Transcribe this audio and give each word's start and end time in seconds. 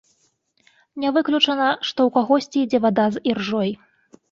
Не 1.03 1.11
выключана, 1.17 1.69
што 1.91 1.99
ў 2.03 2.09
кагосьці 2.17 2.57
ідзе 2.65 2.83
вада 2.89 3.07
з 3.19 3.25
іржой. 3.33 3.69